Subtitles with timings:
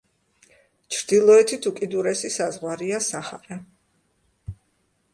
[0.95, 3.63] ჩრდილოეთით უკიდურესი საზღვარია საჰარა.